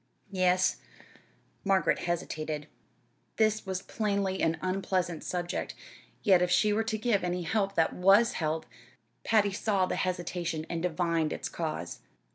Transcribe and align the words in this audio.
"Yes." 0.31 0.77
Margaret 1.63 1.99
hesitated. 1.99 2.65
This 3.37 3.67
was 3.67 3.83
plainly 3.83 4.41
an 4.41 4.57
unpleasant 4.59 5.23
subject, 5.23 5.75
yet 6.23 6.41
if 6.41 6.49
she 6.49 6.73
were 6.73 6.83
to 6.83 6.97
give 6.97 7.23
any 7.23 7.43
help 7.43 7.75
that 7.75 7.93
was 7.93 8.33
help 8.33 8.65
Patty 9.23 9.51
saw 9.51 9.85
the 9.85 9.97
hesitation, 9.97 10.65
and 10.71 10.81
divined 10.81 11.31
its 11.31 11.49
cause. 11.49 11.99